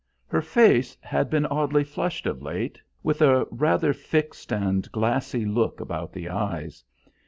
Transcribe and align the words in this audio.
Her 0.25 0.41
face 0.41 0.97
had 1.01 1.29
been 1.29 1.45
oddly 1.45 1.83
flushed 1.83 2.25
of 2.25 2.41
late, 2.41 2.79
with 3.03 3.21
a 3.21 3.45
rather 3.51 3.93
fixed 3.93 4.51
and 4.51 4.91
glassy 4.91 5.45
look 5.45 5.79
about 5.79 6.11
the 6.11 6.27
eyes. 6.27 6.83